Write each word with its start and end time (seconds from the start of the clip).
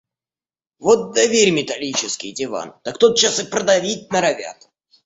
Вот 0.79 1.11
доверь 1.13 1.51
металлический 1.51 2.31
диван, 2.33 2.73
так 2.83 2.97
тот 2.97 3.19
час 3.19 3.37
и 3.37 3.45
продавить 3.45 4.11
норовят. 4.11 4.67